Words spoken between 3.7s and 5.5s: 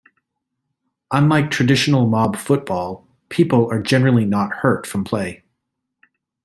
generally not hurt from play.